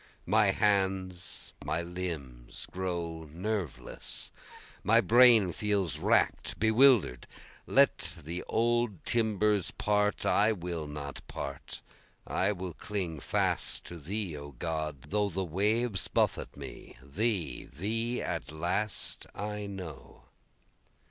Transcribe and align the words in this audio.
My 0.25 0.47
hands, 0.47 1.53
my 1.63 1.83
limbs 1.83 2.65
grow 2.71 3.29
nerveless, 3.31 4.31
My 4.83 4.99
brain 4.99 5.51
feels 5.53 5.99
rack'd, 5.99 6.59
bewilder'd, 6.59 7.27
Let 7.67 8.17
the 8.23 8.43
old 8.47 9.05
timbers 9.05 9.69
part, 9.69 10.25
I 10.25 10.53
will 10.53 10.87
not 10.87 11.21
part, 11.27 11.83
I 12.25 12.51
will 12.51 12.73
cling 12.73 13.19
fast 13.19 13.83
to 13.83 13.99
Thee, 13.99 14.35
O 14.35 14.53
God, 14.53 15.09
though 15.11 15.29
the 15.29 15.45
waves 15.45 16.07
buffet 16.07 16.57
me, 16.57 16.97
Thee, 17.03 17.65
Thee 17.71 18.23
at 18.23 18.51
least 18.51 19.27
I 19.35 19.67
know. 19.67 20.23